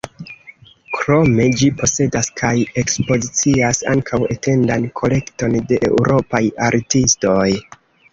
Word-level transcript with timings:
Krome 0.99 1.43
ĝi 1.57 1.67
posedas 1.81 2.29
kaj 2.39 2.53
ekspozicias 2.83 3.81
ankaŭ 3.91 4.19
etendan 4.37 4.87
kolekton 5.01 5.59
de 5.73 5.79
eŭropaj 5.91 6.43
artistoj. 6.69 7.47